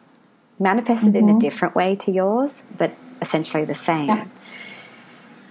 [0.60, 1.18] Manifested mm-hmm.
[1.18, 1.40] in a mm-hmm.
[1.40, 4.08] different way to yours, but essentially the same.
[4.08, 4.26] Yeah.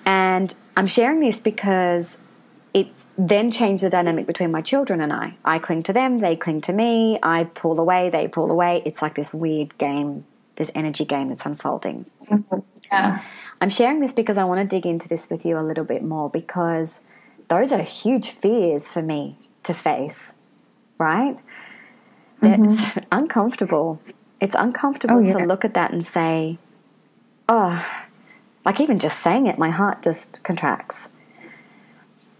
[0.06, 2.18] And I'm sharing this because
[2.74, 5.36] it's then changed the dynamic between my children and I.
[5.44, 8.82] I cling to them, they cling to me, I pull away, they pull away.
[8.84, 12.06] It's like this weird game, this energy game that's unfolding.
[12.90, 13.22] Yeah.
[13.60, 16.02] I'm sharing this because I want to dig into this with you a little bit
[16.02, 17.00] more because
[17.48, 20.34] those are huge fears for me to face,
[20.98, 21.38] right?
[22.42, 22.72] mm-hmm.
[22.72, 24.00] it's uncomfortable.
[24.40, 25.38] It's uncomfortable oh, yeah.
[25.38, 26.58] to look at that and say,
[27.48, 27.86] oh,
[28.64, 31.10] like even just saying it, my heart just contracts.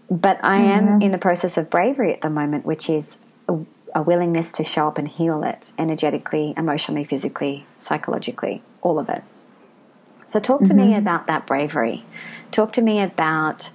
[0.09, 0.87] But I mm-hmm.
[0.89, 3.57] am in the process of bravery at the moment, which is a,
[3.93, 9.23] a willingness to show up and heal it energetically, emotionally, physically, psychologically, all of it.
[10.27, 10.91] So, talk to mm-hmm.
[10.91, 12.05] me about that bravery.
[12.51, 13.71] Talk to me about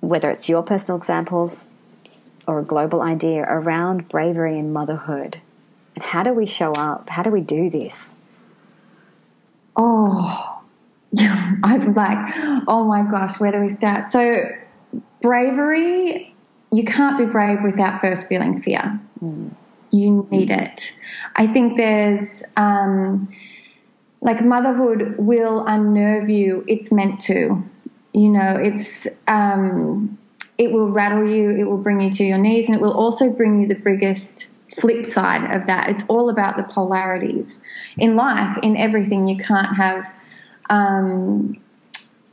[0.00, 1.68] whether it's your personal examples,
[2.46, 5.40] or a global idea around bravery and motherhood.
[5.94, 7.08] And how do we show up?
[7.10, 8.14] How do we do this?
[9.74, 10.62] Oh,
[11.18, 12.34] I'm like,
[12.68, 14.10] oh my gosh, where do we start?
[14.10, 14.50] So,
[15.26, 16.34] bravery,
[16.72, 19.00] you can't be brave without first feeling fear.
[19.20, 19.50] Mm.
[19.90, 20.92] You need it.
[21.34, 23.26] I think there's, um,
[24.20, 26.64] like, motherhood will unnerve you.
[26.66, 27.62] It's meant to.
[28.12, 30.18] You know, it's, um,
[30.58, 33.30] it will rattle you, it will bring you to your knees, and it will also
[33.30, 35.90] bring you the biggest flip side of that.
[35.90, 37.60] It's all about the polarities
[37.98, 39.28] in life, in everything.
[39.28, 40.14] You can't have,
[40.70, 41.60] um,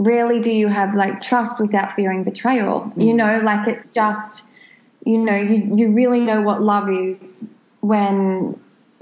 [0.04, 2.92] rarely do you have like trust without fearing betrayal.
[2.96, 3.08] Mm.
[3.08, 4.44] You know, like it's just,
[5.06, 7.48] you know, you, you really know what love is
[7.82, 8.60] when,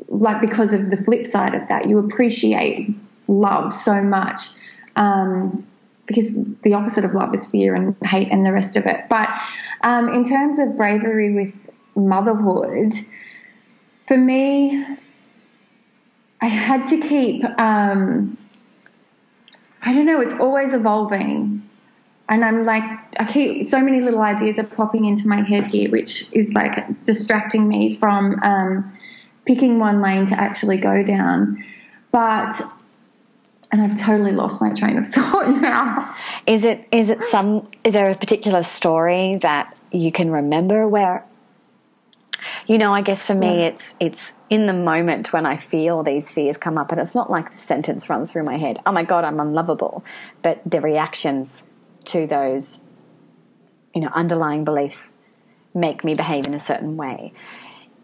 [0.08, 2.90] like, because of the flip side of that, you appreciate
[3.28, 4.40] love so much.
[4.96, 5.68] Um,
[6.08, 6.34] because
[6.64, 9.08] the opposite of love is fear and hate and the rest of it.
[9.08, 9.30] But
[9.82, 12.94] um, in terms of bravery with motherhood,
[14.08, 14.84] for me,
[16.42, 18.38] I had to keep, um,
[19.82, 21.68] I don't know, it's always evolving.
[22.30, 22.84] And I'm like,
[23.20, 27.04] I keep so many little ideas are popping into my head here, which is like
[27.04, 28.96] distracting me from um,
[29.46, 31.64] picking one lane to actually go down.
[32.12, 32.62] But
[33.72, 36.16] and I've totally lost my train of thought now.
[36.46, 41.26] Is it is it some is there a particular story that you can remember where
[42.68, 46.32] you know, I guess for me it's it's in the moment when I feel these
[46.32, 49.04] fears come up and it's not like the sentence runs through my head, oh my
[49.04, 50.04] god, I'm unlovable,
[50.42, 51.64] but the reactions
[52.06, 52.82] to those
[53.94, 55.16] you know, underlying beliefs
[55.74, 57.34] make me behave in a certain way.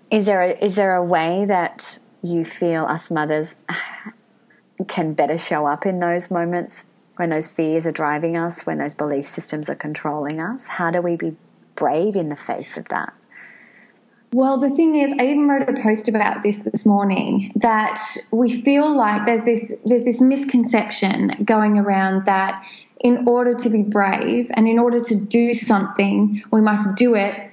[0.10, 3.58] Is there a, is there a way that you feel us mothers
[4.88, 8.94] can better show up in those moments when those fears are driving us, when those
[8.94, 10.68] belief systems are controlling us?
[10.68, 11.36] How do we be
[11.76, 13.14] brave in the face of that?
[14.34, 18.00] Well, the thing is, I even wrote a post about this this morning that
[18.32, 22.66] we feel like there's this there's this misconception going around that
[23.00, 27.50] in order to be brave and in order to do something, we must do it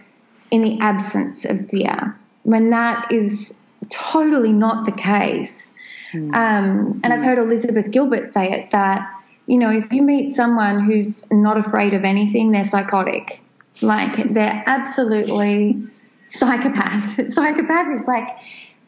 [0.50, 2.18] in the absence of fear.
[2.42, 3.54] When that is
[3.88, 5.72] totally not the case.
[6.12, 6.34] Mm.
[6.34, 9.10] Um, and I've heard Elizabeth Gilbert say it that,
[9.46, 13.42] you know, if you meet someone who's not afraid of anything, they're psychotic.
[13.80, 15.82] Like they're absolutely
[16.38, 17.28] psychopath.
[17.32, 18.06] Psychopathic.
[18.06, 18.28] Like,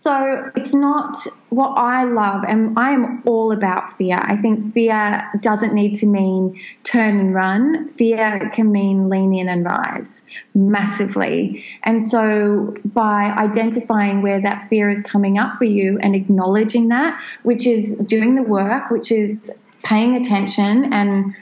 [0.06, 1.16] So it's not
[1.48, 4.20] what I love, and I am all about fear.
[4.22, 7.88] I think fear doesn't need to mean turn and run.
[7.88, 10.22] Fear can mean lean in and rise
[10.54, 11.64] massively.
[11.82, 17.20] And so by identifying where that fear is coming up for you and acknowledging that,
[17.42, 19.50] which is doing the work, which is
[19.82, 21.34] paying attention and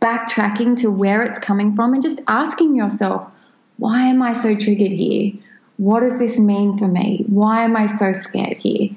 [0.00, 3.30] backtracking to where it's coming from, and just asking yourself,
[3.76, 5.32] why am I so triggered here?
[5.82, 7.24] what does this mean for me?
[7.28, 8.90] Why am I so scared here?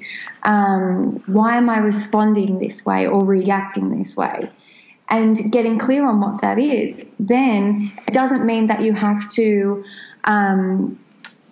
[0.44, 4.50] Um, why am I responding this way or reacting this way?
[5.08, 9.84] And getting clear on what that is, then it doesn't mean that you have to.
[10.24, 10.98] Um,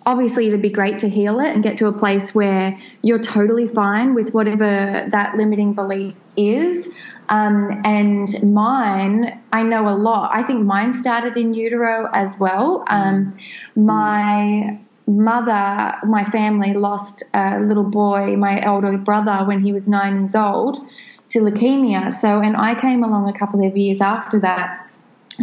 [0.05, 3.67] obviously, it'd be great to heal it and get to a place where you're totally
[3.67, 6.97] fine with whatever that limiting belief is.
[7.29, 10.31] Um, and mine, I know a lot.
[10.33, 12.83] I think mine started in utero as well.
[12.87, 13.35] Um,
[13.75, 20.17] my mother, my family lost a little boy, my elder brother, when he was nine
[20.17, 20.85] years old
[21.29, 22.13] to leukemia.
[22.13, 24.87] So, and I came along a couple of years after that.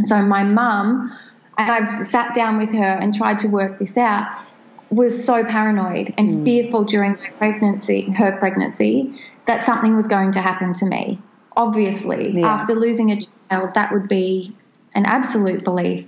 [0.05, 1.13] So my mum,
[1.59, 4.41] and I've sat down with her and tried to work this out,
[4.91, 6.45] was so paranoid and mm.
[6.45, 11.21] fearful during my pregnancy, her pregnancy, that something was going to happen to me.
[11.57, 12.47] Obviously, yeah.
[12.47, 14.57] after losing a child, that would be
[14.95, 16.07] an absolute belief.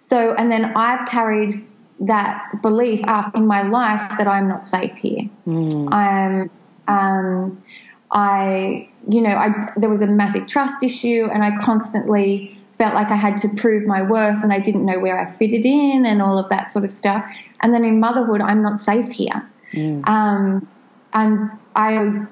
[0.00, 1.66] So, and then I've carried
[2.00, 5.28] that belief up in my life that I'm not safe here.
[5.46, 5.92] Mm.
[5.92, 6.50] I'm,
[6.88, 7.62] um,
[8.10, 13.08] I, you know, I, there was a massive trust issue, and I constantly felt like
[13.08, 16.20] I had to prove my worth, and I didn't know where I fitted in, and
[16.20, 17.24] all of that sort of stuff.
[17.60, 19.48] And then in motherhood, I'm not safe here.
[19.72, 20.06] Mm.
[20.08, 20.68] Um,
[21.12, 22.26] and I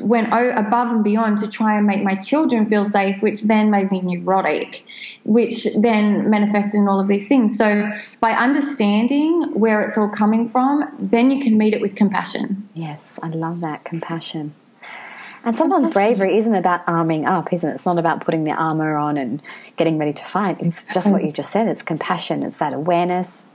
[0.00, 3.90] went above and beyond to try and make my children feel safe, which then made
[3.90, 4.84] me neurotic,
[5.24, 7.56] which then manifested in all of these things.
[7.56, 12.68] So, by understanding where it's all coming from, then you can meet it with compassion.
[12.74, 14.54] Yes, I love that compassion.
[15.44, 17.74] And sometimes bravery isn't about arming up, isn't it?
[17.74, 19.40] It's not about putting the armor on and
[19.76, 20.58] getting ready to fight.
[20.60, 21.68] It's just what you just said.
[21.68, 22.42] It's compassion.
[22.42, 23.46] It's that awareness,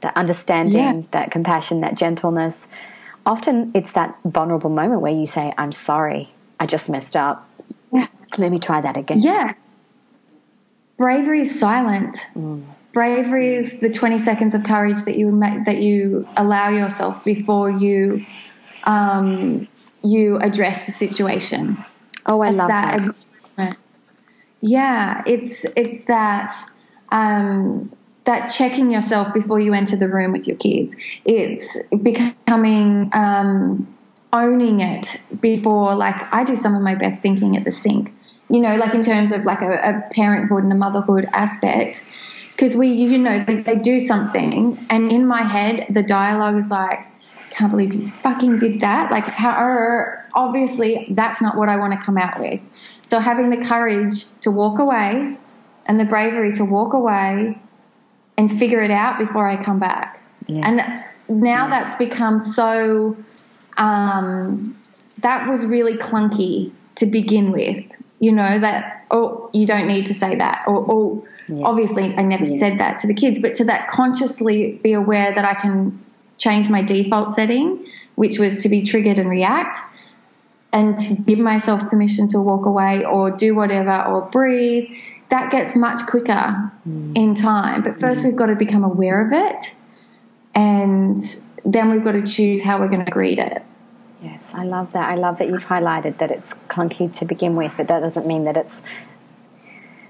[0.00, 1.02] that understanding, yeah.
[1.12, 2.68] that compassion, that gentleness
[3.26, 7.48] often it's that vulnerable moment where you say, I'm sorry, I just messed up.
[7.92, 8.06] Yeah.
[8.38, 9.18] Let me try that again.
[9.18, 9.54] Yeah.
[10.96, 12.16] Bravery is silent.
[12.34, 12.64] Mm.
[12.92, 18.24] Bravery is the 20 seconds of courage that you that you allow yourself before you
[18.84, 19.68] um,
[20.02, 21.84] you address the situation.
[22.24, 23.14] Oh, I it's love that.
[23.56, 23.76] that.
[24.62, 26.54] Yeah, it's it's that
[27.10, 27.90] um,
[28.26, 30.94] that checking yourself before you enter the room with your kids.
[31.24, 33.96] It's becoming um,
[34.32, 38.12] owning it before, like I do some of my best thinking at the sink.
[38.48, 42.06] You know, like in terms of like a, a parenthood and a motherhood aspect,
[42.52, 46.68] because we, you know, they, they do something, and in my head the dialogue is
[46.68, 47.00] like,
[47.50, 52.04] "Can't believe you fucking did that!" Like, how obviously that's not what I want to
[52.04, 52.60] come out with.
[53.02, 55.36] So having the courage to walk away
[55.86, 57.58] and the bravery to walk away
[58.36, 60.20] and figure it out before I come back.
[60.46, 61.08] Yes.
[61.28, 63.16] And now that's become so,
[63.78, 64.78] um,
[65.22, 67.90] that was really clunky to begin with.
[68.18, 70.64] You know, that, oh, you don't need to say that.
[70.66, 71.64] Or, oh, yeah.
[71.64, 72.58] obviously, I never yeah.
[72.58, 76.02] said that to the kids, but to that consciously be aware that I can
[76.38, 79.78] change my default setting, which was to be triggered and react,
[80.72, 84.90] and to give myself permission to walk away or do whatever or breathe
[85.28, 87.16] that gets much quicker mm.
[87.16, 87.82] in time.
[87.82, 88.26] But first, mm.
[88.26, 89.74] we've got to become aware of it,
[90.54, 91.18] and
[91.64, 93.62] then we've got to choose how we're going to greet it.
[94.22, 95.08] Yes, I love that.
[95.10, 98.44] I love that you've highlighted that it's clunky to begin with, but that doesn't mean
[98.44, 98.82] that it's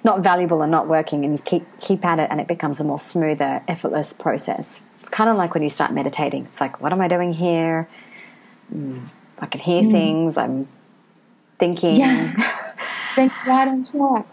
[0.04, 1.24] not valuable and not working.
[1.24, 4.82] And you keep keep at it, and it becomes a more smoother, effortless process.
[5.00, 6.46] It's kind of like when you start meditating.
[6.46, 7.88] It's like, what am I doing here?
[8.72, 9.90] Mm, I can hear mm.
[9.90, 10.36] things.
[10.36, 10.68] I'm
[11.58, 11.96] thinking.
[11.96, 12.74] Yeah.
[13.16, 14.26] Think right on track.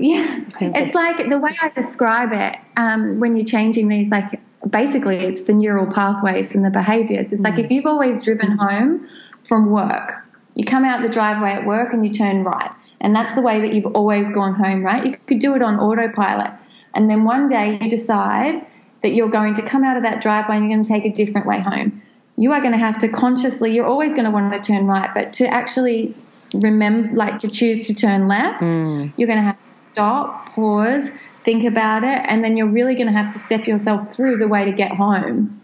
[0.00, 5.16] Yeah, it's like the way I describe it um, when you're changing these, like basically
[5.16, 7.32] it's the neural pathways and the behaviors.
[7.32, 7.50] It's mm.
[7.50, 9.06] like if you've always driven home
[9.44, 12.70] from work, you come out the driveway at work and you turn right.
[13.00, 15.04] And that's the way that you've always gone home, right?
[15.04, 16.52] You could do it on autopilot.
[16.94, 18.66] And then one day you decide
[19.02, 21.12] that you're going to come out of that driveway and you're going to take a
[21.12, 22.02] different way home.
[22.36, 25.10] You are going to have to consciously, you're always going to want to turn right,
[25.14, 26.14] but to actually
[26.54, 29.12] remember, like to choose to turn left, mm.
[29.16, 29.58] you're going to have
[29.90, 31.10] stop, pause,
[31.44, 34.48] think about it, and then you're really going to have to step yourself through the
[34.48, 35.60] way to get home.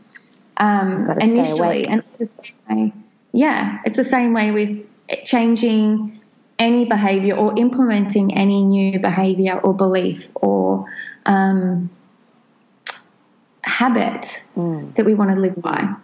[0.58, 2.02] Um, initially, and
[2.70, 2.92] way,
[3.32, 4.88] yeah, it's the same way with
[5.24, 6.20] changing
[6.58, 10.86] any behavior or implementing any new behavior or belief or
[11.26, 11.90] um,
[13.62, 14.94] habit mm.
[14.94, 15.94] that we want to live by.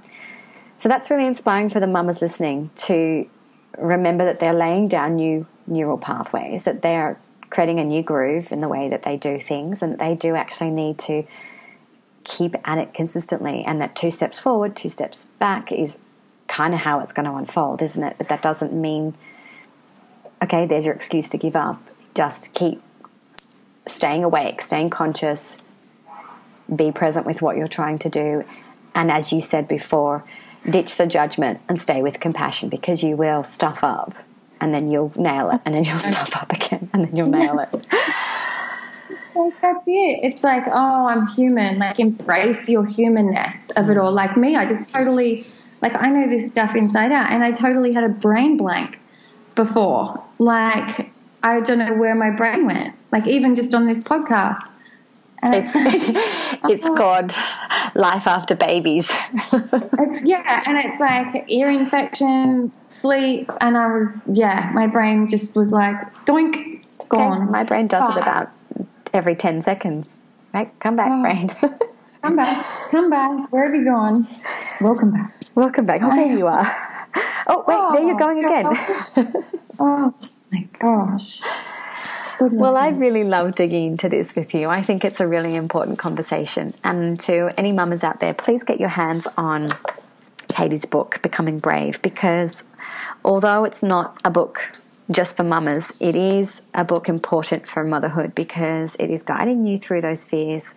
[0.77, 3.27] So that's really inspiring for the mamas listening to
[3.79, 7.19] remember that they're laying down new neural pathways, that they're
[7.53, 10.71] creating a new groove in the way that they do things, and they do actually
[10.71, 11.23] need to
[12.25, 13.63] keep at it consistently.
[13.63, 15.99] And that two steps forward, two steps back is
[16.49, 18.17] kind of how it's going to unfold, isn't it?
[18.17, 19.15] But that doesn't mean,
[20.43, 21.79] okay, there's your excuse to give up.
[22.15, 22.83] Just keep
[23.87, 25.63] staying awake, staying conscious,
[26.75, 28.45] be present with what you're trying to do.
[28.95, 30.25] And as you said before,
[30.71, 34.15] ditch the judgment and stay with compassion because you will stuff up
[34.63, 37.59] and then you'll nail it and then you'll stuff up again and then you'll nail
[37.59, 37.87] it.
[39.35, 40.21] Like that's it.
[40.23, 41.79] It's like, oh, I'm human.
[41.79, 44.13] Like embrace your humanness of it all.
[44.13, 45.47] Like me, I just totally
[45.81, 48.99] like I know this stuff inside out and I totally had a brain blank
[49.55, 50.15] before.
[50.39, 51.11] Like
[51.43, 52.95] I don't know where my brain went.
[53.11, 54.71] Like even just on this podcast.
[55.53, 56.97] It's it's oh.
[56.97, 57.33] called
[57.97, 59.11] life after babies.
[59.43, 65.57] it's yeah, and it's like ear infection, sleep, and I was yeah, my brain just
[65.57, 67.43] was like doink, gone.
[67.43, 67.51] Okay.
[67.51, 68.51] My brain does it about
[69.13, 70.21] every ten seconds.
[70.55, 71.23] Right, come back, oh.
[71.23, 71.49] brain.
[72.23, 73.53] come back, come back.
[73.53, 74.29] Where have you gone?
[74.81, 75.41] Welcome back.
[75.57, 76.03] Welcome back.
[76.05, 77.09] Oh, there you are.
[77.49, 79.45] Oh wait, oh, there you're oh, going again.
[79.81, 80.13] oh
[80.53, 81.43] my gosh.
[82.41, 84.69] Well, I really love digging into this with you.
[84.69, 86.73] I think it's a really important conversation.
[86.85, 89.69] And to any mamas out there, please get your hands on
[90.49, 92.65] Katie's book, Becoming Brave, because
[93.25, 94.77] although it's not a book
[95.11, 99.79] just for mamas, it is a book important for motherhood because it is guiding you
[99.79, 100.75] through those fears.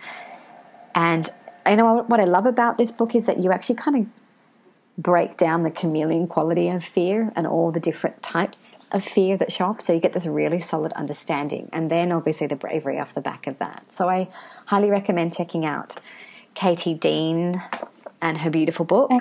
[0.93, 1.29] And
[1.67, 4.05] you know what I love about this book is that you actually kind of
[4.97, 9.51] break down the chameleon quality of fear and all the different types of fear that
[9.51, 9.81] show up.
[9.81, 11.69] So you get this really solid understanding.
[11.73, 13.91] And then obviously the bravery off the back of that.
[13.91, 14.29] So I
[14.65, 15.99] highly recommend checking out
[16.53, 17.61] Katie Dean
[18.21, 19.11] and her beautiful book.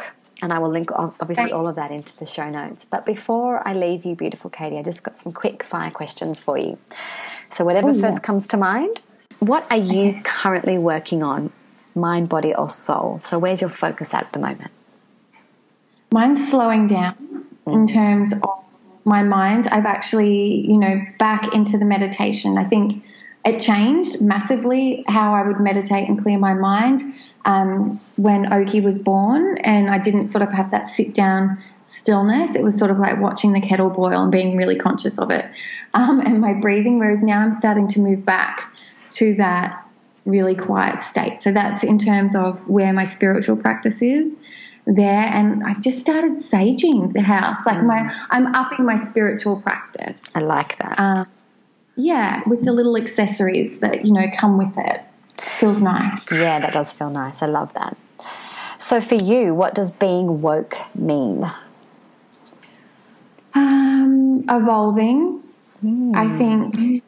[0.43, 2.85] And I will link obviously all of that into the show notes.
[2.85, 6.59] But before I leave you, beautiful Katie, I just got some quick fire questions for
[6.59, 6.79] you.
[7.51, 9.01] So whatever oh, first comes to mind,
[9.39, 11.53] what are you currently working on,
[11.95, 13.21] mind, body, or soul?
[13.21, 14.71] So where's your focus at the moment?
[16.15, 18.65] Mine's slowing down in terms of
[19.05, 19.67] my mind.
[19.67, 22.57] I've actually, you know, back into the meditation.
[22.57, 23.05] I think
[23.45, 27.03] it changed massively how I would meditate and clear my mind
[27.45, 32.55] um, when Oki was born, and I didn't sort of have that sit down stillness.
[32.55, 35.45] It was sort of like watching the kettle boil and being really conscious of it
[35.95, 37.01] um, and my breathing.
[37.01, 38.73] Whereas now I'm starting to move back
[39.19, 39.85] to that
[40.25, 41.43] really quiet state.
[41.43, 44.39] So that's in terms of where my spiritual practice is
[44.87, 47.65] there and I've just started saging the house.
[47.67, 47.87] Like mm.
[47.87, 50.25] my, I'm upping my spiritual practice.
[50.37, 50.99] I like that.
[50.99, 51.27] Um,
[51.97, 55.03] yeah, with the little accessories that you know come with it.
[55.37, 56.31] Feels nice.
[56.31, 57.43] Yeah, that does feel nice.
[57.43, 57.97] I love that.
[58.79, 61.43] So for you, what does being woke mean?
[63.55, 65.43] Um, evolving.
[65.85, 66.17] Mm.
[66.17, 67.05] I think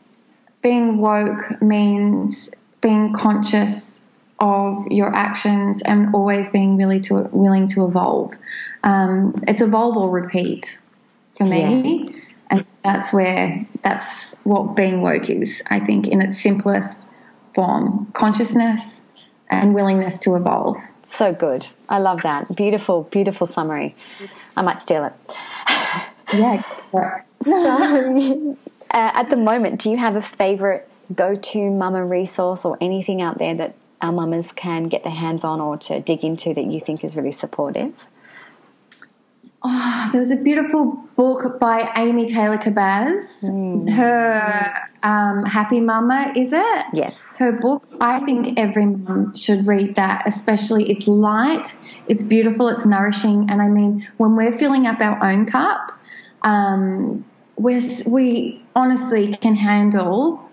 [0.62, 2.50] being woke means
[2.80, 4.02] being conscious
[4.38, 8.34] of your actions and always being really to willing to evolve.
[8.82, 10.78] Um, it's evolve or repeat
[11.36, 12.20] for me, yeah.
[12.50, 15.62] and that's where that's what being woke is.
[15.68, 17.08] I think in its simplest
[17.54, 19.04] form: consciousness
[19.48, 20.76] and willingness to evolve.
[21.04, 21.68] So good.
[21.88, 22.54] I love that.
[22.54, 23.94] Beautiful, beautiful summary.
[24.56, 25.12] I might steal it.
[26.34, 26.62] yeah.
[27.42, 28.56] so,
[28.90, 33.38] uh, at the moment, do you have a favorite go-to mama resource or anything out
[33.38, 36.80] there that our mamas can get their hands on or to dig into that you
[36.80, 38.06] think is really supportive?
[39.68, 43.42] Oh, there was a beautiful book by Amy Taylor Kabbaz.
[43.42, 43.90] Mm.
[43.90, 44.72] Her
[45.02, 46.86] um, Happy Mama, is it?
[46.92, 47.36] Yes.
[47.38, 51.74] Her book, I think every mom should read that, especially it's light,
[52.06, 53.50] it's beautiful, it's nourishing.
[53.50, 55.90] And I mean, when we're filling up our own cup,
[56.42, 57.24] um,
[57.56, 60.45] we're, we honestly can handle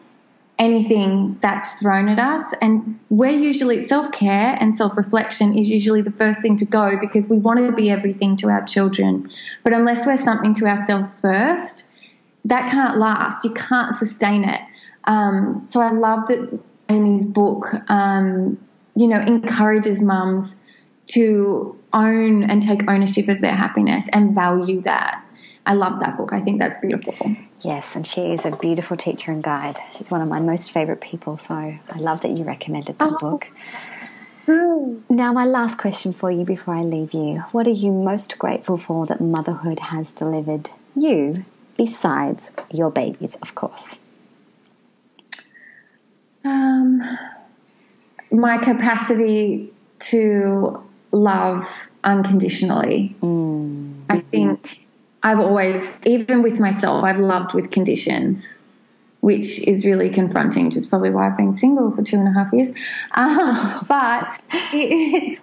[0.60, 2.54] anything that's thrown at us.
[2.62, 6.98] And we're usually self care and self reflection is usually the first thing to go
[7.00, 9.30] because we want to be everything to our children.
[9.64, 11.88] But unless we're something to ourselves first,
[12.46, 13.44] that can't last.
[13.44, 14.62] You can't sustain it.
[15.06, 18.58] Um, so I love that Amy's book, um,
[18.96, 20.56] you know, encourages mums
[21.08, 25.24] to own and take ownership of their happiness and value that.
[25.66, 26.34] I love that book.
[26.34, 27.16] I think that's beautiful.
[27.64, 29.80] Yes, and she is a beautiful teacher and guide.
[29.96, 33.18] She's one of my most favourite people, so I love that you recommended that oh.
[33.18, 33.48] book.
[34.48, 35.04] Mm.
[35.10, 38.78] Now, my last question for you before I leave you What are you most grateful
[38.78, 41.46] for that motherhood has delivered you,
[41.78, 43.98] besides your babies, of course?
[46.44, 47.02] Um,
[48.30, 50.84] my capacity to
[51.14, 51.70] love
[52.04, 53.16] unconditionally.
[53.22, 54.04] Mm.
[54.10, 54.83] I think
[55.24, 58.60] I've always, even with myself, I've loved with conditions,
[59.22, 62.32] which is really confronting, which is probably why I've been single for two and a
[62.32, 62.72] half years.
[63.16, 64.32] Um, but
[64.74, 65.42] it's,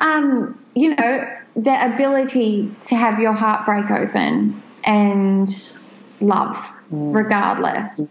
[0.00, 5.48] um, you know, the ability to have your heart break open and
[6.20, 7.14] love Mm.
[7.14, 8.02] regardless,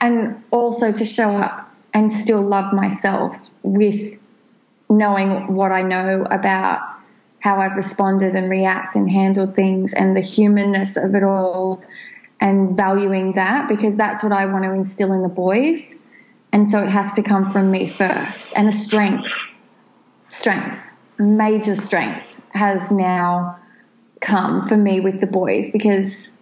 [0.00, 4.18] and also to show up and still love myself with
[4.88, 6.80] knowing what I know about
[7.42, 11.82] how I've responded and react and handled things and the humanness of it all
[12.40, 15.96] and valuing that because that's what I want to instill in the boys.
[16.52, 18.56] And so it has to come from me first.
[18.56, 19.28] And a strength,
[20.28, 20.86] strength,
[21.18, 23.58] major strength has now
[24.20, 26.32] come for me with the boys because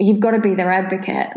[0.00, 1.34] you've got to be their advocate.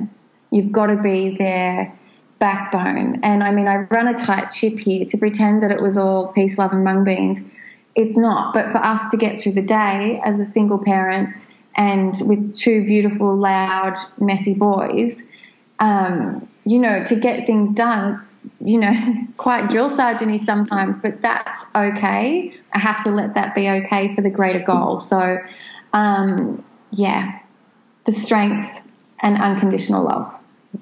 [0.49, 1.95] You've got to be their
[2.39, 3.19] backbone.
[3.21, 6.29] And I mean, I run a tight ship here to pretend that it was all
[6.29, 7.43] peace, love, and mung beans.
[7.95, 8.53] It's not.
[8.53, 11.35] But for us to get through the day as a single parent
[11.75, 15.23] and with two beautiful, loud, messy boys,
[15.79, 18.93] um, you know, to get things done, it's, you know,
[19.37, 22.53] quite drill sergeant sometimes, but that's okay.
[22.73, 24.99] I have to let that be okay for the greater goal.
[24.99, 25.39] So,
[25.93, 27.39] um, yeah,
[28.05, 28.81] the strength
[29.21, 30.37] and unconditional love.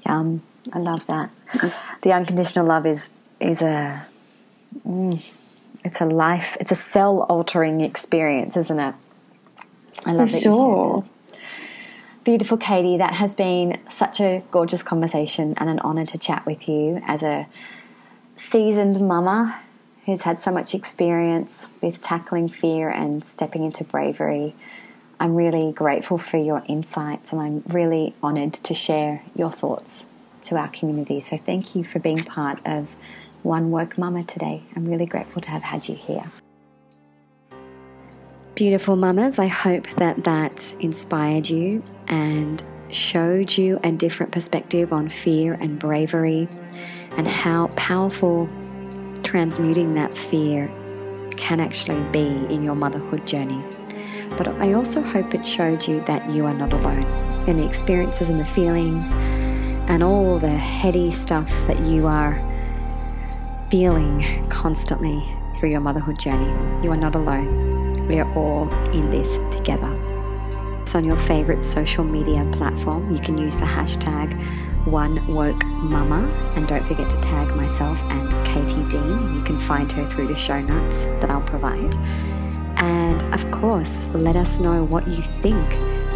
[0.05, 0.41] Yum.
[0.73, 1.29] I love that.
[2.03, 4.05] The unconditional love is is a
[4.85, 5.33] mm,
[5.83, 6.57] it's a life.
[6.59, 8.95] It's a cell altering experience, isn't it?
[10.05, 10.97] I love For that sure.
[10.97, 11.09] you shared that.
[12.25, 16.67] Beautiful Katie, that has been such a gorgeous conversation and an honor to chat with
[16.67, 17.47] you as a
[18.35, 19.61] seasoned mama
[20.05, 24.53] who's had so much experience with tackling fear and stepping into bravery.
[25.19, 30.05] I'm really grateful for your insights and I'm really honored to share your thoughts
[30.43, 31.19] to our community.
[31.19, 32.87] So thank you for being part of
[33.43, 34.63] One Woke Mama today.
[34.75, 36.31] I'm really grateful to have had you here.
[38.55, 45.07] Beautiful mamas, I hope that that inspired you and showed you a different perspective on
[45.07, 46.49] fear and bravery
[47.11, 48.49] and how powerful
[49.23, 50.69] transmuting that fear
[51.37, 53.63] can actually be in your motherhood journey.
[54.37, 57.03] But I also hope it showed you that you are not alone
[57.47, 59.13] in the experiences and the feelings
[59.87, 62.48] and all the heady stuff that you are
[63.69, 65.23] feeling constantly
[65.55, 66.49] through your motherhood journey.
[66.83, 68.07] You are not alone.
[68.07, 69.95] We are all in this together.
[70.81, 73.13] It's on your favorite social media platform.
[73.13, 74.33] You can use the hashtag
[74.85, 79.35] OneWokeMama and don't forget to tag myself and Katie Dean.
[79.35, 81.95] You can find her through the show notes that I'll provide.
[82.77, 85.71] And of course, let us know what you think.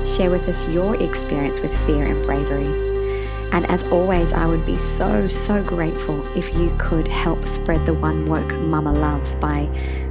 [0.07, 2.92] Share with us your experience with fear and bravery.
[3.53, 7.93] And as always, I would be so, so grateful if you could help spread the
[7.93, 9.69] One Woke Mama love by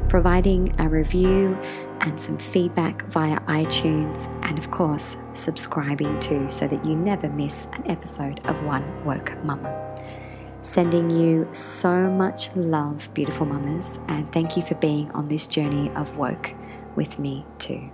[0.08, 1.58] providing a review
[2.02, 7.66] and some feedback via iTunes, and of course, subscribing too so that you never miss
[7.72, 9.78] an episode of One Woke Mama.
[10.62, 15.90] Sending you so much love, beautiful mamas, and thank you for being on this journey
[15.96, 16.54] of woke
[16.94, 17.90] with me too.